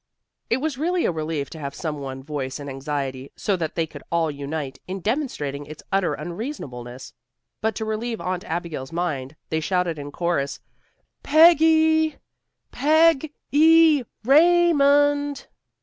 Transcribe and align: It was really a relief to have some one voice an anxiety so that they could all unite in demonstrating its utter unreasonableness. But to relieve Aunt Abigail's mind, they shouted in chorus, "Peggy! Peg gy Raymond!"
It 0.49 0.57
was 0.57 0.79
really 0.79 1.05
a 1.05 1.11
relief 1.11 1.51
to 1.51 1.59
have 1.59 1.75
some 1.75 1.99
one 1.99 2.23
voice 2.23 2.59
an 2.59 2.67
anxiety 2.67 3.31
so 3.35 3.55
that 3.57 3.75
they 3.75 3.85
could 3.85 4.01
all 4.11 4.31
unite 4.31 4.79
in 4.87 4.99
demonstrating 4.99 5.67
its 5.67 5.83
utter 5.91 6.15
unreasonableness. 6.15 7.13
But 7.61 7.75
to 7.75 7.85
relieve 7.85 8.19
Aunt 8.19 8.43
Abigail's 8.45 8.91
mind, 8.91 9.35
they 9.49 9.59
shouted 9.59 9.99
in 9.99 10.11
chorus, 10.11 10.59
"Peggy! 11.21 12.15
Peg 12.71 13.31
gy 13.53 14.03
Raymond!" 14.23 15.45